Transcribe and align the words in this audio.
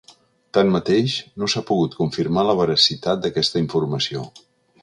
Tanmateix, 0.57 1.17
no 1.43 1.51
s’ha 1.53 1.63
pogut 1.69 1.99
confirmar 1.99 2.47
la 2.49 2.57
veracitat 2.63 3.25
d’aquesta 3.27 3.63
informació. 3.69 4.29